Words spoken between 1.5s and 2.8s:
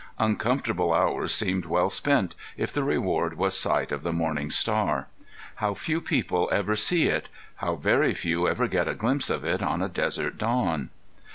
well spent if